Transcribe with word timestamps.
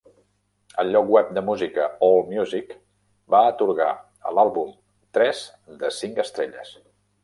El 0.83 0.87
lloc 0.95 1.11
web 1.15 1.29
de 1.39 1.43
música 1.49 1.85
AllMusic 2.09 2.73
va 3.37 3.45
atorgar 3.53 3.93
a 4.31 4.37
l'àlbum 4.41 4.77
tres 5.23 5.47
de 5.83 5.97
cinc 6.03 6.29
estrelles. 6.29 6.79